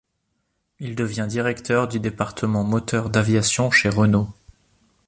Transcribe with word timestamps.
Il 0.79 0.95
devient 0.95 1.27
directeur 1.29 1.87
du 1.87 1.99
département 1.99 2.63
moteurs 2.63 3.11
d'aviation 3.11 3.69
chez 3.69 3.87
Renault. 3.89 4.29